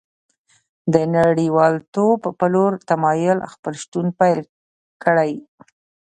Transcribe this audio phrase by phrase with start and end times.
[0.93, 4.39] د نړیوالتوب په لور تمایل خپل شتون پیل
[5.03, 5.33] کړی